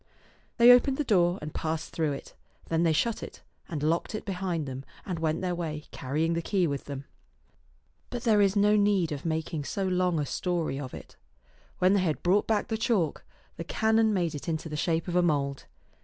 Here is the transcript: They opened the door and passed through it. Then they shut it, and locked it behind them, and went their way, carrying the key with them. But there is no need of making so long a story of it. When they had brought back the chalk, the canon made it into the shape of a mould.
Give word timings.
They 0.57 0.71
opened 0.71 0.97
the 0.97 1.03
door 1.03 1.37
and 1.43 1.53
passed 1.53 1.91
through 1.93 2.13
it. 2.13 2.33
Then 2.69 2.81
they 2.81 2.91
shut 2.91 3.21
it, 3.21 3.43
and 3.69 3.83
locked 3.83 4.15
it 4.15 4.25
behind 4.25 4.65
them, 4.65 4.83
and 5.05 5.19
went 5.19 5.41
their 5.41 5.53
way, 5.53 5.83
carrying 5.91 6.33
the 6.33 6.41
key 6.41 6.65
with 6.65 6.85
them. 6.85 7.05
But 8.09 8.23
there 8.23 8.41
is 8.41 8.55
no 8.55 8.75
need 8.75 9.11
of 9.11 9.25
making 9.25 9.63
so 9.65 9.83
long 9.85 10.19
a 10.19 10.25
story 10.25 10.79
of 10.79 10.95
it. 10.95 11.17
When 11.77 11.93
they 11.93 12.01
had 12.01 12.23
brought 12.23 12.47
back 12.47 12.69
the 12.69 12.77
chalk, 12.79 13.23
the 13.57 13.63
canon 13.63 14.11
made 14.11 14.33
it 14.33 14.49
into 14.49 14.69
the 14.69 14.75
shape 14.75 15.07
of 15.07 15.15
a 15.15 15.21
mould. 15.21 15.65